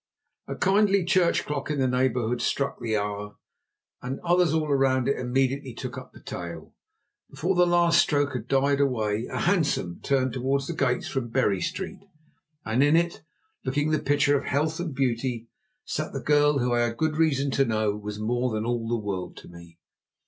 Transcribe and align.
A 0.47 0.55
kindly 0.55 1.05
church 1.05 1.45
clock 1.45 1.69
in 1.69 1.77
the 1.77 1.87
neighbourhood 1.87 2.41
struck 2.41 2.79
the 2.79 2.97
hour, 2.97 3.35
and 4.01 4.19
others 4.21 4.51
all 4.51 4.67
round 4.73 5.07
it 5.07 5.15
immediately 5.19 5.75
took 5.75 5.95
up 5.95 6.11
the 6.11 6.19
tale. 6.19 6.73
Before 7.29 7.53
the 7.53 7.67
last 7.67 7.99
stroke 8.01 8.33
had 8.33 8.47
died 8.47 8.79
away 8.79 9.27
a 9.27 9.41
hansom 9.41 9.99
turned 10.01 10.33
towards 10.33 10.65
the 10.65 10.73
gates 10.73 11.07
from 11.07 11.29
Bury 11.29 11.61
Street, 11.61 11.99
and 12.65 12.81
in 12.81 12.95
it, 12.95 13.21
looking 13.63 13.91
the 13.91 13.99
picture 13.99 14.35
of 14.39 14.45
health 14.45 14.79
and 14.79 14.95
beauty, 14.95 15.49
sat 15.85 16.13
the 16.13 16.19
girl 16.19 16.57
who, 16.57 16.73
I 16.73 16.79
had 16.79 16.97
good 16.97 17.15
reason 17.17 17.51
to 17.51 17.65
know, 17.65 17.95
was 17.95 18.17
more 18.17 18.51
than 18.51 18.65
all 18.65 18.87
the 18.89 18.97
world 18.97 19.37
to 19.37 19.49
me. 19.49 19.77